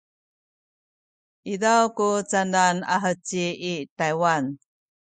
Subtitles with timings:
[1.53, 4.45] izaw ku canan a heci i Taywan?